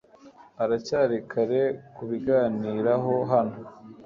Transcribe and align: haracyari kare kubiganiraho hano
haracyari 0.57 1.17
kare 1.31 1.61
kubiganiraho 1.95 3.13
hano 3.31 3.55